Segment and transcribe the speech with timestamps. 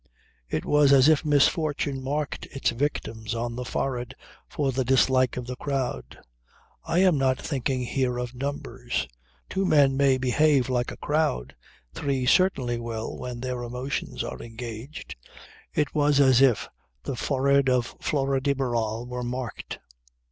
[0.49, 4.15] It was as if misfortune marked its victims on the forehead
[4.49, 6.17] for the dislike of the crowd.
[6.83, 9.07] I am not thinking here of numbers.
[9.47, 11.55] Two men may behave like a crowd,
[11.93, 15.15] three certainly will when their emotions are engaged.
[15.71, 16.67] It was as if
[17.03, 19.77] the forehead of Flora de Barral were marked.